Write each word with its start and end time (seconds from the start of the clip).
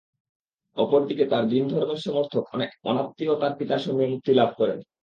অপরদিকে 0.77 1.25
তার 1.25 1.43
দীন-ধর্মের 1.47 2.03
সমর্থক 2.05 2.43
অনেক 2.53 2.69
অনাত্মীয়ও 2.83 3.39
তার 3.41 3.53
পিতার 3.57 3.81
সঙ্গে 3.81 4.05
মুক্তিলাভ 4.07 4.49
করেন। 4.57 4.79